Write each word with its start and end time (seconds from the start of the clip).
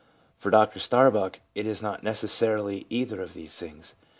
For 0.39 0.49
Dr 0.49 0.79
Starbuck, 0.79 1.41
it 1.53 1.67
is 1.67 1.79
not 1.79 2.01
necessarily 2.01 2.87
either 2.89 3.21
of 3.21 3.35
these 3.35 3.55
things. 3.59 3.93